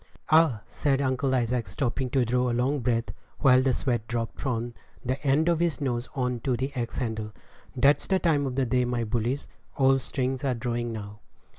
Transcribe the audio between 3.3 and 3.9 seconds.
while the